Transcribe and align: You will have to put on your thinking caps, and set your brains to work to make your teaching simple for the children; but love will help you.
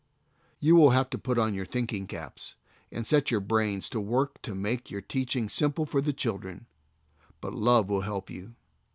You 0.59 0.75
will 0.75 0.89
have 0.89 1.11
to 1.11 1.19
put 1.19 1.37
on 1.37 1.53
your 1.53 1.63
thinking 1.67 2.07
caps, 2.07 2.55
and 2.91 3.05
set 3.05 3.29
your 3.29 3.39
brains 3.39 3.87
to 3.89 3.99
work 4.01 4.41
to 4.41 4.55
make 4.55 4.89
your 4.89 5.01
teaching 5.01 5.47
simple 5.47 5.85
for 5.85 6.01
the 6.01 6.11
children; 6.11 6.65
but 7.39 7.53
love 7.53 7.87
will 7.87 8.01
help 8.01 8.27
you. 8.27 8.55